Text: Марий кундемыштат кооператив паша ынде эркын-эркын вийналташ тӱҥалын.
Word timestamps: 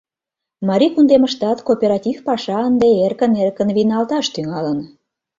Марий 0.67 0.91
кундемыштат 0.93 1.57
кооператив 1.67 2.15
паша 2.27 2.57
ынде 2.69 2.89
эркын-эркын 3.05 3.69
вийналташ 3.77 4.25
тӱҥалын. 4.33 4.79